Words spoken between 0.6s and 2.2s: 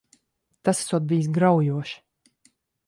Tas esot bijis graujoši.